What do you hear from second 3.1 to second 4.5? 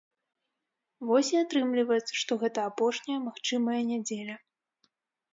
магчымая нядзеля.